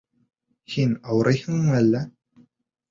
Һин 0.75 0.95
ауырыйһыңмы 1.13 1.79
әллә? 1.85 2.05